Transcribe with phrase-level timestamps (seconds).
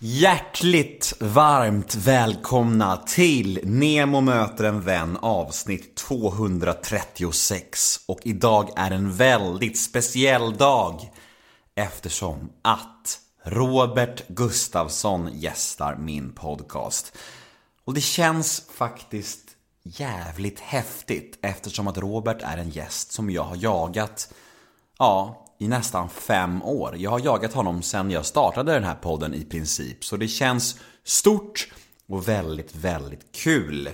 [0.00, 9.78] Hjärtligt varmt välkomna till Nemo möter en vän avsnitt 236 och idag är en väldigt
[9.78, 11.10] speciell dag
[11.74, 17.16] eftersom att Robert Gustafsson gästar min podcast.
[17.84, 19.48] Och det känns faktiskt
[19.82, 24.34] jävligt häftigt eftersom att Robert är en gäst som jag har jagat,
[24.98, 26.94] ja, i nästan fem år.
[26.96, 30.80] Jag har jagat honom sedan jag startade den här podden i princip, så det känns
[31.04, 31.68] stort
[32.08, 33.88] och väldigt, väldigt kul.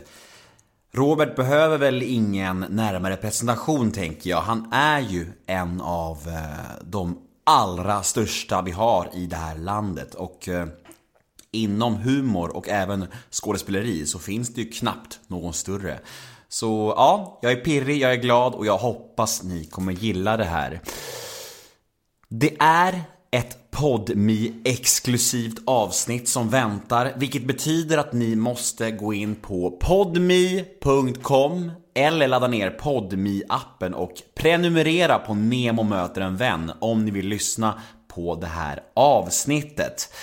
[0.93, 4.41] Robert behöver väl ingen närmare presentation tänker jag.
[4.41, 10.15] Han är ju en av eh, de allra största vi har i det här landet
[10.15, 10.67] och eh,
[11.53, 15.99] inom humor och även skådespeleri så finns det ju knappt någon större.
[16.49, 20.45] Så ja, jag är pirrig, jag är glad och jag hoppas ni kommer gilla det
[20.45, 20.81] här.
[22.37, 29.35] Det är ett podmi exklusivt avsnitt som väntar, vilket betyder att ni måste gå in
[29.35, 37.05] på podmi.com eller ladda ner podmi appen och prenumerera på Nemo möter en vän om
[37.05, 37.83] ni vill lyssna
[38.15, 40.15] på det här avsnittet.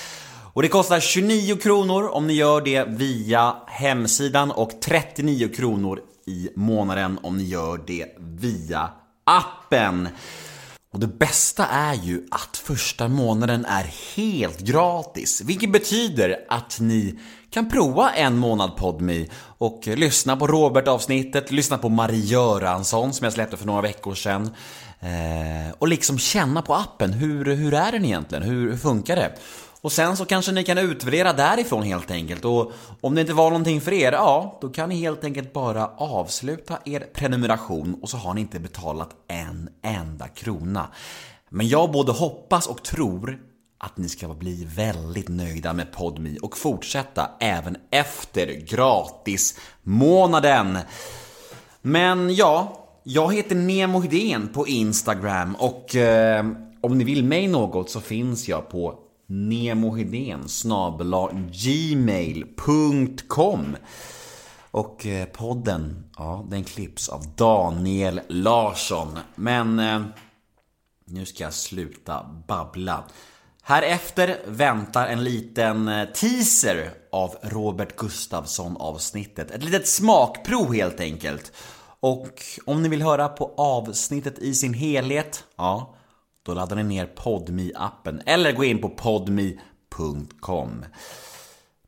[0.53, 6.49] Och det kostar 29 kronor om ni gör det via hemsidan och 39 kronor i
[6.55, 8.89] månaden om ni gör det via
[9.23, 10.09] appen.
[10.93, 17.19] Och det bästa är ju att första månaden är helt gratis, vilket betyder att ni
[17.49, 19.25] kan prova en månad PodMe
[19.57, 24.49] och lyssna på Robert-avsnittet, lyssna på Marie Göransson som jag släppte för några veckor sedan
[24.99, 28.43] eh, och liksom känna på appen, hur, hur är den egentligen?
[28.43, 29.31] Hur, hur funkar det?
[29.81, 33.49] Och sen så kanske ni kan utvärdera därifrån helt enkelt och om det inte var
[33.49, 38.17] någonting för er, ja, då kan ni helt enkelt bara avsluta er prenumeration och så
[38.17, 40.87] har ni inte betalat en enda krona.
[41.49, 43.39] Men jag både hoppas och tror
[43.77, 50.77] att ni ska bli väldigt nöjda med PodMe och fortsätta även efter gratismånaden.
[51.81, 56.45] Men ja, jag heter Nemo Hedén på Instagram och eh,
[56.81, 59.00] om ni vill mig något så finns jag på
[59.31, 60.47] nemohedén
[61.51, 62.57] gmail.com
[64.71, 69.19] Och eh, podden, ja, den klipps av Daniel Larsson.
[69.35, 70.01] Men eh,
[71.05, 73.03] nu ska jag sluta babbla.
[73.63, 79.51] Här efter väntar en liten eh, teaser av Robert Gustafsson avsnittet.
[79.51, 81.51] Ett litet smakprov helt enkelt.
[81.99, 85.95] Och om ni vill höra på avsnittet i sin helhet, ja,
[86.45, 90.85] då laddar ni ner podmi appen eller gå in på podmi.com.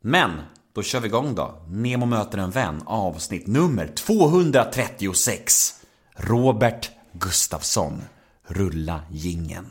[0.00, 0.30] Men
[0.74, 1.54] då kör vi igång då.
[1.68, 5.80] Nemo möter en vän avsnitt nummer 236.
[6.16, 8.02] Robert Gustafsson.
[8.46, 9.66] Rulla gingen.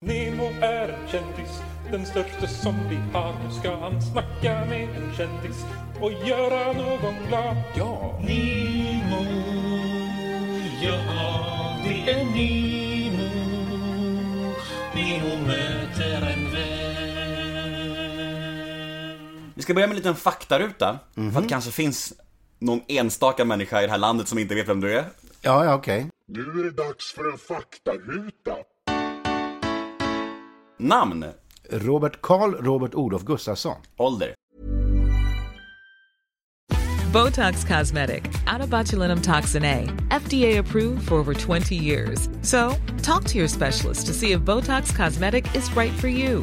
[0.00, 3.34] Nemo är en kändis, den största som vi har.
[3.44, 5.64] Nu ska han snacka med en kändis
[6.00, 7.56] och göra någon glad.
[7.76, 8.18] Ja!
[8.20, 9.24] Nemo,
[10.82, 10.98] ja
[11.84, 12.34] det är Nemo.
[12.34, 12.77] Nemo
[19.68, 20.98] ska börja med en liten faktaruta.
[21.14, 21.36] För Mhm.
[21.36, 22.12] att det kanske finns
[22.58, 25.04] någon enstaka människa i det här landet som inte vet vem du är.
[25.42, 26.06] Ja, ja, okej.
[26.28, 28.54] Nu är det dags för en faktaruta.
[30.78, 31.24] Namn,
[31.70, 33.76] Robert Karl Robert Olof Gustafsson.
[33.96, 34.34] ålder,
[37.12, 38.22] Botox Cosmetic,
[38.54, 42.28] out of botulinum toxin A, FDA approved for over 20 years.
[42.42, 46.42] So, talk to your specialist to see if Botox Cosmetic is right for you.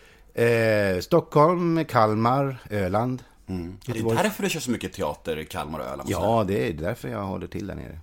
[0.33, 3.23] Eh, Stockholm, Kalmar, Öland.
[3.47, 4.17] Är det Göteborg.
[4.17, 6.09] därför du kör så mycket teater i Kalmar och Öland?
[6.09, 7.99] Ja, det är därför jag håller till där nere.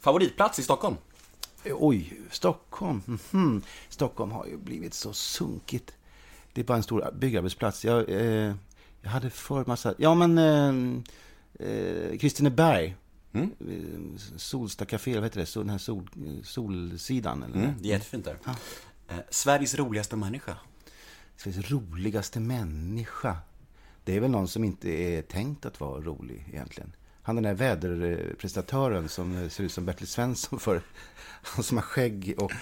[0.00, 0.96] Favoritplats i Stockholm?
[1.64, 3.02] Eh, Oj, Stockholm.
[3.06, 3.62] Mhm.
[3.88, 5.92] Stockholm har ju blivit så sunkigt.
[6.52, 7.84] Det är bara en stor byggarbetsplats.
[7.84, 8.54] Jag, eh,
[9.02, 9.94] jag hade för massa...
[9.98, 10.38] Ja, men...
[10.38, 12.96] Eh, eh, Kristineberg.
[13.32, 13.50] Mm.
[13.60, 15.46] Eh, Solsta Café, vad heter det?
[15.46, 16.08] Så, den här sol,
[16.44, 17.42] Solsidan.
[17.42, 17.54] Eller?
[17.56, 18.36] Mm, det är jättefint där.
[19.08, 20.56] Eh, Sveriges roligaste människa?
[21.40, 23.36] Sveriges roligaste människa.
[24.04, 26.92] Det är väl någon som inte är tänkt att vara rolig egentligen.
[27.22, 30.82] Han den där väderprestatören som ser ut som Bertil Svensson för.
[31.42, 32.52] Han som har skägg och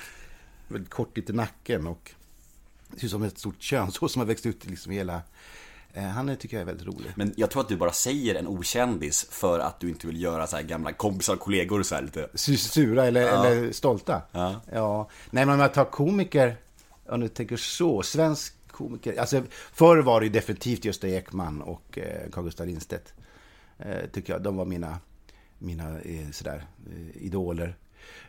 [0.68, 2.10] väldigt kort lite i nacken och
[2.96, 5.22] ser ut som ett stort könshår som har växt ut liksom hela
[5.92, 7.12] Eh, han är, tycker jag är väldigt rolig.
[7.16, 10.46] Men jag tror att du bara säger en okändis för att du inte vill göra
[10.46, 12.28] så här gamla kompisar och kollegor så här lite.
[12.34, 14.22] Su- Sura eller, eller stolta?
[14.32, 14.60] Ja.
[14.72, 15.08] ja.
[15.30, 16.56] Nej, men om jag tar komiker,
[17.08, 19.20] om du tänker så, svensk komiker.
[19.20, 19.42] Alltså,
[19.72, 23.14] förr var det definitivt Gösta Ekman och eh, Carl Gustaf Lindstedt.
[23.78, 24.42] Eh, tycker jag.
[24.42, 24.98] De var mina,
[25.58, 27.76] mina eh, sådär, eh, idoler.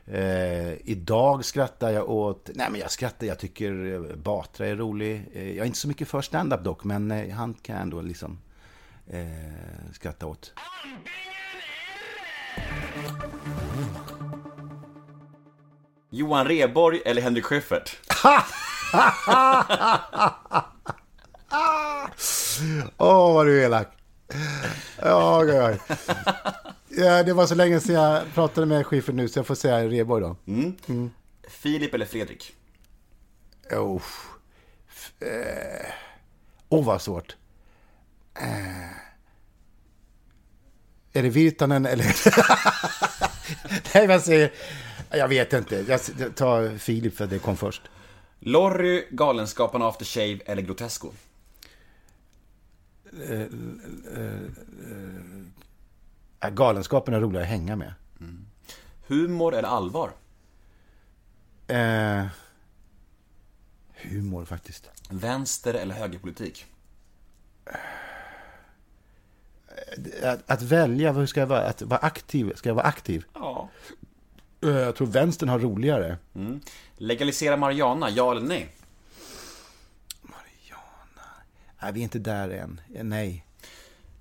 [0.05, 5.23] Eh, idag skrattar jag åt, nej men jag skrattar, jag tycker Batra är rolig.
[5.33, 8.39] Jag är inte så mycket för stand-up dock, men han kan jag ändå liksom
[9.93, 10.53] skratta åt.
[16.09, 17.97] Johan Rheborg eller Henrik Schyffert?
[22.97, 23.87] Åh, vad du är elak.
[25.01, 25.79] Ja, oj, oj.
[26.89, 29.87] Ja, det var så länge sedan jag pratade med Schiffer nu, så jag får säga
[29.87, 30.35] Rheborg då.
[31.49, 32.55] Filip eller Fredrik?
[33.71, 34.01] Oh.
[34.89, 35.91] F- eh.
[36.69, 37.35] Åh, vad svårt.
[38.41, 38.89] Eh.
[41.13, 42.15] Är det Virtanen eller...
[43.93, 44.53] Nej, vad säger...
[45.11, 45.75] Jag vet inte.
[45.87, 47.81] Jag jag tar Filip för det kom först.
[48.39, 51.11] Lorry, Galenskaparna After Shave eller Grotesco?
[56.39, 57.93] Äh, Galenskapen är roligare att hänga med.
[59.07, 60.11] Humor eller allvar?
[61.67, 62.25] Eh.
[63.93, 64.89] Humor faktiskt.
[65.09, 66.65] Vänster eller högerpolitik?
[70.23, 71.61] Att, att välja, hur ska jag vara?
[71.61, 73.25] Att vara aktiv, ska jag vara aktiv?
[73.33, 73.69] Ja.
[74.61, 76.17] Eh, Jag tror vänstern har roligare.
[76.97, 78.69] Legalisera Mariana, ja eller nej?
[81.81, 82.81] Nej, vi är inte där än.
[82.95, 83.45] Eh, Nej.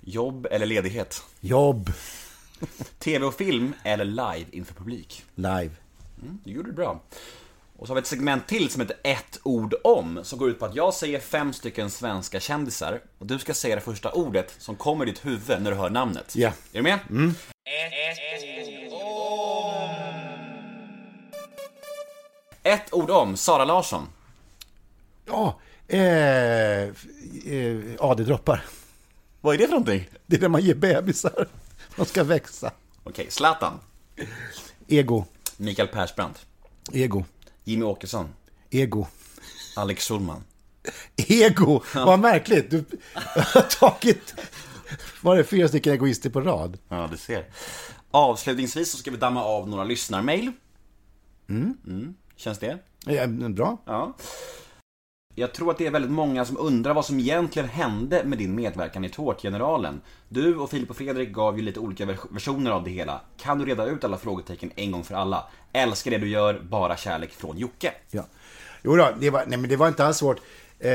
[0.00, 1.23] Jobb eller ledighet?
[1.40, 1.93] Jobb.
[2.99, 5.25] TV och film eller live inför publik?
[5.35, 5.70] Live.
[6.44, 7.00] Du gjorde det bra.
[7.79, 10.58] Och så har vi ett segment till som heter ett ord om, som går ut
[10.58, 14.55] på att jag säger fem stycken svenska kändisar och du ska säga det första ordet
[14.58, 16.37] som kommer i ditt huvud när du hör namnet.
[16.37, 16.49] Ja.
[16.49, 16.99] Är du med?
[22.69, 24.06] Ett ord om, Sara Larsson.
[25.26, 25.61] Ja.
[25.87, 26.91] Eh, eh,
[27.99, 28.65] AD-droppar.
[29.41, 30.09] Vad är det för någonting?
[30.26, 31.49] Det är när man ger bebisar.
[31.97, 32.70] De ska växa.
[33.05, 33.81] Okej, Zlatan.
[34.88, 35.25] Ego.
[35.56, 36.47] Mikael Persbrandt.
[36.93, 37.25] Ego.
[37.65, 38.29] Jimmy Åkesson.
[38.70, 39.06] Ego.
[39.76, 40.44] Alex Schulman.
[41.17, 41.82] Ego!
[41.94, 42.70] Vad märkligt.
[42.70, 42.85] Du
[43.35, 44.35] har tagit...
[45.23, 46.79] Var det fyra stycken egoister på rad?
[46.88, 47.44] Ja, du ser.
[48.11, 50.53] Avslutningsvis så ska vi damma av några lyssnarmail.
[51.49, 52.15] Mm.
[52.38, 52.79] Känns det?
[53.05, 53.79] Ja, bra.
[53.85, 54.17] Ja.
[55.35, 58.55] Jag tror att det är väldigt många som undrar vad som egentligen hände med din
[58.55, 60.00] medverkan i Tårtgeneralen.
[60.29, 63.20] Du och Filip och Fredrik gav ju lite olika vers- versioner av det hela.
[63.37, 65.44] Kan du reda ut alla frågetecken en gång för alla?
[65.73, 67.93] Älskar det du gör, bara kärlek från Jocke.
[68.11, 68.25] Ja.
[68.82, 70.41] Jo då, det var, nej, men det var inte alls svårt.
[70.79, 70.93] Eh,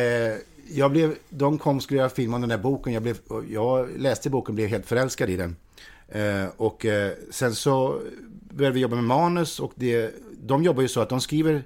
[0.72, 2.94] jag blev, de kom och skulle göra film om den där boken.
[2.94, 3.18] Jag, blev,
[3.50, 5.56] jag läste boken och blev helt förälskad i den.
[6.10, 8.00] Eh, och eh, sen så
[8.50, 10.14] började vi jobba med manus och det,
[10.46, 11.64] de jobbar ju så att de skriver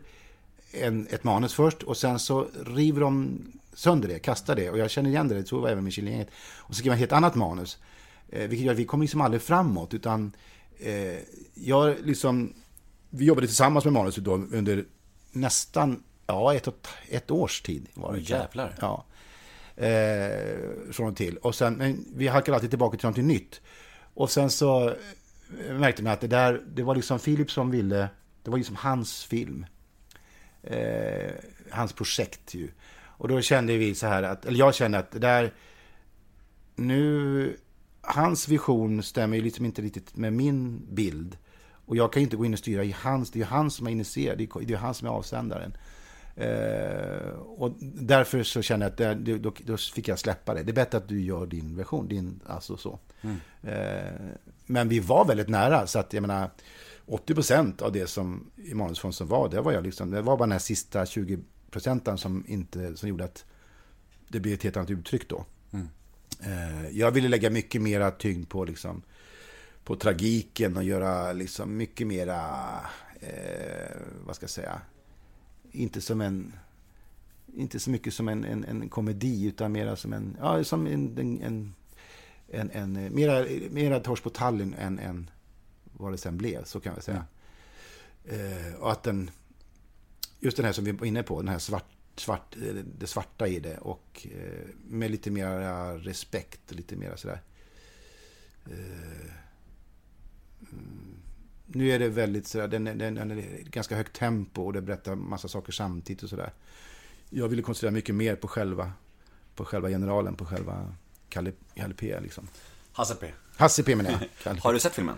[0.72, 3.40] en, ett manus först och sen så river de
[3.74, 4.70] sönder det, kastar det.
[4.70, 6.30] Och jag känner igen det, det tror jag även med Killinggänget.
[6.58, 7.78] Och så skriver man ett helt annat manus.
[8.30, 10.32] Eh, vilket gör att vi kommer liksom aldrig framåt, utan
[10.80, 11.18] eh,
[11.54, 12.54] jag liksom,
[13.10, 14.86] vi jobbade tillsammans med manuset då under
[15.32, 17.88] nästan, ja, ett, och, ett års tid.
[17.94, 18.20] Var det.
[18.20, 18.76] Jävlar.
[18.82, 19.06] Ja.
[19.76, 21.38] Eh, från och till.
[21.38, 23.62] Och sen, men vi halkade alltid tillbaka till någonting nytt.
[24.14, 28.10] Och sen så eh, märkte man att det där, det var liksom Filip som ville,
[28.48, 29.66] det var liksom hans film.
[30.64, 31.32] Eh,
[31.72, 32.70] hans projekt ju.
[32.98, 35.54] Och då kände vi så här att, eller jag kände att det där,
[36.76, 37.58] nu,
[38.02, 41.38] hans vision stämmer ju liksom inte riktigt med min bild.
[41.86, 43.72] Och jag kan ju inte gå in och styra i hans, det är ju han
[43.72, 45.78] som är initierad, det är är han som är avsändaren.
[46.36, 50.64] Eh, och därför så känner jag att det, då, då fick jag släppa det.
[50.64, 53.00] Det är bättre att du gör din version, din, alltså så.
[53.64, 54.14] Eh,
[54.66, 56.50] men vi var väldigt nära, så att jag menar,
[57.08, 60.52] 80% av det som i som var, det var jag liksom, det var bara den
[60.52, 61.40] här sista 20
[61.72, 63.46] procenten som inte, som gjorde att
[64.28, 65.46] det blev ett helt annat uttryck då.
[66.40, 69.02] Eh, jag ville lägga mycket mera tyngd på liksom,
[69.84, 72.40] på tragiken och göra liksom mycket mera,
[73.20, 74.82] eh, vad ska jag säga,
[75.72, 76.54] inte som en,
[77.56, 81.18] inte så mycket som en, en, en komedi utan mera som en, ja, som en,
[81.18, 81.74] en, en,
[82.48, 85.30] en, en mera, mera Tors på Tallinn än, än
[86.00, 87.26] vad det sen blev, så kan jag säga.
[88.26, 89.32] Eh, och att den,
[90.40, 93.48] just den här som vi var inne på, den här svart, svart, eh, det svarta
[93.48, 97.42] i det och eh, med lite mer respekt, lite mer sådär.
[98.66, 99.32] Eh,
[100.72, 101.18] mm,
[101.66, 105.16] nu är det väldigt sådär, den, den, den är ganska högt tempo och det berättar
[105.16, 106.54] massa saker samtidigt och sådär.
[107.30, 108.94] Jag ville koncentrera mycket mer på själva
[109.58, 110.96] på själva generalen, på själva
[111.30, 112.20] Kalle, Kalle P.
[112.20, 112.48] Liksom.
[112.92, 113.32] Hasse P.
[113.56, 114.54] Hasse P menar jag.
[114.64, 115.16] Har du sett filmen?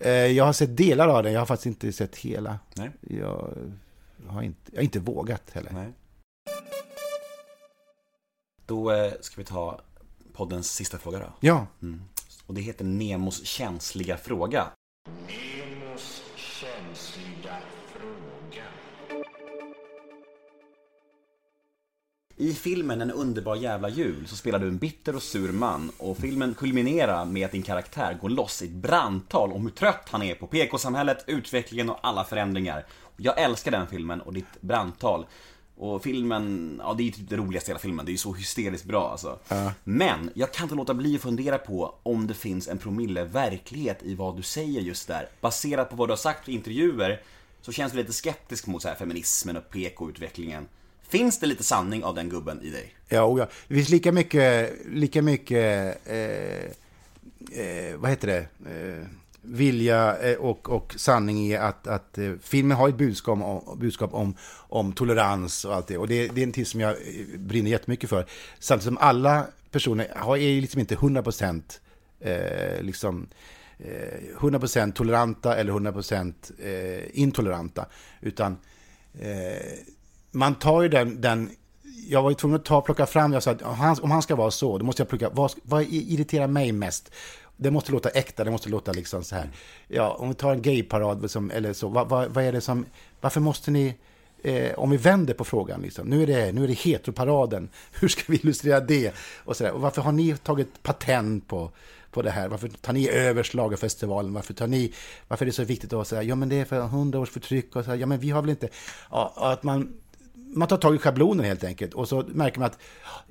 [0.00, 2.58] Eh, Jag har sett delar av den, jag har faktiskt inte sett hela.
[2.74, 2.90] Nej.
[3.00, 3.54] Jag
[4.26, 5.70] har inte, jag har inte vågat heller.
[5.72, 5.92] Nej.
[8.66, 9.80] Då eh, ska vi ta
[10.32, 11.32] poddens sista fråga då.
[11.40, 11.66] Ja,
[12.46, 14.66] Och det heter Nemos känsliga fråga.
[22.40, 26.18] I filmen En underbar jävla jul så spelar du en bitter och sur man och
[26.18, 30.22] filmen kulminerar med att din karaktär går loss i ett brandtal om hur trött han
[30.22, 32.86] är på PK-samhället, utvecklingen och alla förändringar.
[33.16, 35.26] Jag älskar den filmen och ditt brandtal.
[35.76, 38.32] Och filmen, ja det är typ det roligaste i hela filmen, det är ju så
[38.32, 39.38] hysteriskt bra alltså.
[39.84, 44.02] Men, jag kan inte låta bli att fundera på om det finns en promille verklighet
[44.02, 45.28] i vad du säger just där.
[45.40, 47.22] Baserat på vad du har sagt i intervjuer
[47.62, 50.68] så känns du lite skeptisk mot så här feminismen och PK-utvecklingen.
[51.08, 52.94] Finns det lite sanning av den gubben i dig?
[53.08, 53.48] ja, och ja.
[53.68, 56.18] Det finns lika mycket, lika mycket eh,
[57.60, 58.46] eh, vad heter det?
[58.70, 59.06] Eh,
[59.42, 64.14] vilja eh, och, och sanning i att, att eh, filmen har ett budskap, om, budskap
[64.14, 65.98] om, om tolerans och allt det.
[65.98, 68.26] Och det, det är en tid som jag eh, brinner jättemycket för.
[68.58, 71.80] Samtidigt som alla personer har, är ju liksom inte 100 procent
[72.20, 73.26] eh, liksom,
[73.78, 77.86] eh, 100% toleranta eller 100% eh, intoleranta.
[78.20, 78.56] Utan
[79.20, 79.78] eh,
[80.38, 81.50] man tar ju den, den
[82.08, 84.22] jag var ju tvungen att ta, plocka fram, jag sa att om han, om han
[84.22, 87.12] ska vara så, då måste jag plocka, vad, vad irriterar mig mest?
[87.56, 89.50] Det måste låta äkta, det måste låta liksom så här.
[89.88, 92.86] Ja, om vi tar en gayparad som, eller så, vad, vad, vad är det som,
[93.20, 93.94] varför måste ni,
[94.42, 97.68] eh, om vi vänder på frågan, liksom, nu är det, nu är det heteroparaden,
[98.00, 99.14] hur ska vi illustrera det?
[99.44, 99.72] Och, så där.
[99.72, 101.70] och varför har ni tagit patent på,
[102.10, 102.48] på det här?
[102.48, 104.32] Varför tar ni över Schlagerfestivalen?
[104.32, 104.92] Varför, tar ni,
[105.28, 107.76] varför är det så viktigt att säga, ja men det är för hundra års förtryck
[107.76, 108.68] och så här, ja men vi har väl inte,
[109.10, 109.94] ja, att man,
[110.54, 112.78] man tar tag i schablonen helt enkelt och så märker man att,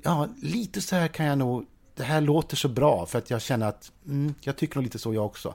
[0.02, 3.42] ja lite så här kan jag nog, det här låter så bra för att jag
[3.42, 5.48] känner att mm, jag tycker nog lite så jag också.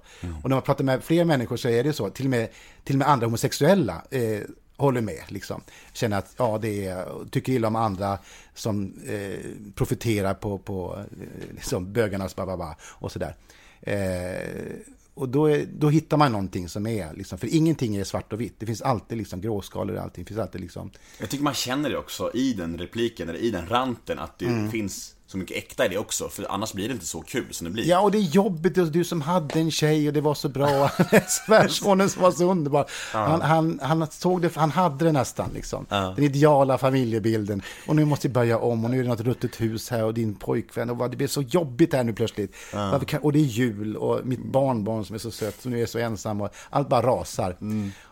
[0.43, 2.49] Och när man pratar med fler människor så är det så, till och med,
[2.83, 4.41] till och med andra homosexuella eh,
[4.77, 5.23] håller med.
[5.27, 5.61] Liksom.
[5.93, 8.19] Känner att, ja, det är, tycker illa om andra
[8.53, 9.39] som eh,
[9.75, 13.35] profiterar på, på eh, liksom bögarnas bababa och sådär.
[13.81, 14.77] Eh,
[15.15, 18.41] och då, är, då hittar man någonting som är, liksom, för ingenting är svart och
[18.41, 18.55] vitt.
[18.59, 20.23] Det finns alltid liksom gråskalor i allting.
[20.23, 23.51] Det finns alltid liksom, Jag tycker man känner det också i den repliken, eller i
[23.51, 26.29] den ranten, att det finns så mycket äkta i det också.
[26.29, 27.85] För annars blir det inte så kul som det blir.
[27.85, 28.77] Ja, och det är jobbigt.
[28.77, 30.89] och Du som hade en tjej och det var så bra.
[31.27, 32.85] Svärsonen som var så underbar.
[33.11, 35.85] Han, han, han såg det, han hade det nästan liksom.
[35.89, 37.61] Den ideala familjebilden.
[37.87, 40.13] Och nu måste vi börja om och nu är det något ruttet hus här och
[40.13, 40.89] din pojkvän.
[40.89, 42.55] Och vad, det blir så jobbigt här nu plötsligt.
[42.73, 45.81] Varför kan, och det är jul och mitt barnbarn som är så sött som nu
[45.81, 46.41] är så ensam.
[46.41, 47.57] Och allt bara rasar.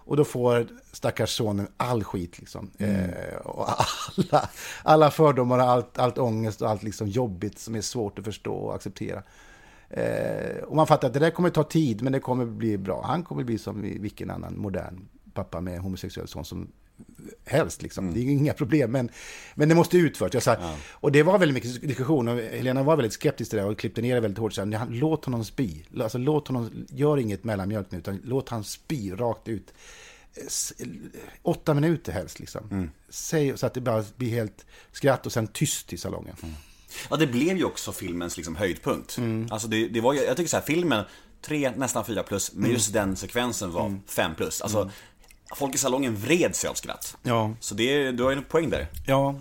[0.06, 2.72] Och då får stackars sonen all skit liksom.
[2.78, 4.50] Eh, och alla,
[4.84, 8.76] alla fördomar allt, allt ångest och allt liksom jobbigt som är svårt att förstå och
[8.76, 9.24] acceptera.
[9.90, 13.04] Eh, och man fattar att det där kommer ta tid, men det kommer bli bra.
[13.06, 16.72] Han kommer bli som vilken annan modern pappa med homosexuell son som
[17.46, 17.82] helst.
[17.82, 18.14] Liksom.
[18.14, 19.10] Det är inga problem, men,
[19.56, 20.34] men det måste utföras.
[20.34, 23.66] Jag sa, Och det var väldigt mycket diskussion, och Helena var väldigt skeptisk till det
[23.66, 24.54] och klippte ner det väldigt hårt.
[24.54, 25.84] Så här, låt honom spy.
[26.00, 29.74] Alltså, låt honom, gör inget mellanmjölk nu, utan låt han spy rakt ut.
[30.48, 30.74] S-
[31.42, 32.90] Åtta minuter helst, liksom.
[33.10, 36.36] Säg så att det bara blir helt skratt och sen tyst i salongen.
[37.10, 39.18] Ja, det blev ju också filmens liksom höjdpunkt.
[39.50, 41.06] Alltså det, det var jag tycker så här, filmen,
[41.42, 44.62] tre, nästan fyra plus, men just den sekvensen var fem plus.
[44.62, 44.92] Alltså,
[45.56, 47.18] folk i salongen vred sig av skratt.
[47.24, 47.54] Ja.
[47.60, 48.88] Så det, du har ju en poäng där.
[49.08, 49.36] Ja,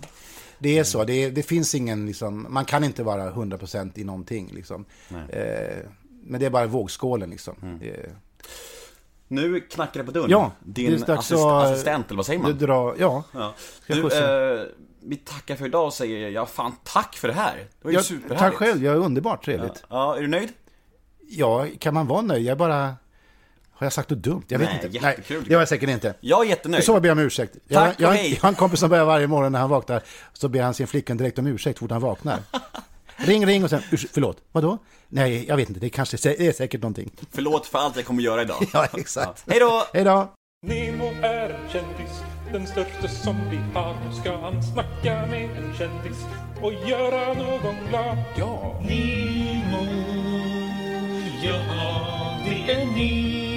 [0.59, 1.03] det är så.
[1.03, 4.49] Det, det finns ingen, liksom, man kan inte vara 100% i någonting.
[4.53, 4.85] Liksom.
[5.29, 5.77] Eh,
[6.23, 7.79] men det är bara vågskålen liksom.
[7.81, 8.09] Det,
[9.27, 10.29] Nu knackar det på dörren.
[10.29, 12.57] Ja, Din assist, att- assistent, eller vad säger man?
[12.57, 13.23] drar, ja.
[13.33, 13.53] Ja.
[13.87, 14.65] Du, eh,
[15.03, 17.55] vi tackar för idag och säger jag, fan tack för det här.
[17.57, 18.39] Det var ju Jag, superhärligt.
[18.39, 19.83] tack själv, jag är underbart trevligt.
[19.89, 20.49] Ja, är du nöjd?
[21.29, 22.45] Ja, kan man vara nöjd?
[22.45, 22.95] Jag bara...
[23.81, 24.43] Har jag sagt något dumt?
[24.47, 24.97] Jag vet Nej, inte.
[25.07, 25.45] jättekul.
[25.47, 26.13] det har jag säkert inte.
[26.19, 26.83] Jag är jättenöjd.
[26.83, 27.55] Så ber jag om ursäkt.
[27.67, 28.33] Jag, Tack och jag, hej.
[28.33, 30.01] jag har en kompis som börjar varje morgon när han vaknar,
[30.33, 32.39] så ber han sin flicka direkt om ursäkt fort han vaknar.
[33.15, 34.77] ring, ring och sen, "Urs- förlåt, vadå?
[35.07, 37.11] Nej, jag vet inte, det kanske det är säkert någonting.
[37.31, 38.63] Förlåt för allt jag kommer göra idag.
[38.73, 39.43] Ja, exakt.
[39.47, 39.83] Hej då!
[39.93, 40.33] Hej då!
[40.67, 42.11] Nemo är en kändis,
[42.51, 43.93] den största som vi har.
[44.07, 46.17] Nu ska han snacka med en kändis
[46.61, 48.17] och göra någon glad.
[48.37, 48.79] Ja!
[48.81, 49.85] Nemo,
[51.43, 53.50] ja det är Nemo